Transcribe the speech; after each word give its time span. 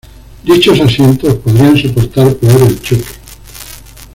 Dichos 0.43 0.81
asientos 0.81 1.35
podrían 1.35 1.77
soportar 1.77 2.33
peor 2.37 2.61
el 2.63 2.81
choque. 2.81 3.05